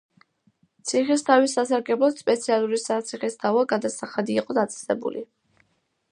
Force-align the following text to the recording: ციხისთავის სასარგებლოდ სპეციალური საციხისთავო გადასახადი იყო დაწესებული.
ციხისთავის 0.91 1.51
სასარგებლოდ 1.57 2.17
სპეციალური 2.21 2.79
საციხისთავო 2.83 3.65
გადასახადი 3.73 4.39
იყო 4.43 4.57
დაწესებული. 4.59 5.23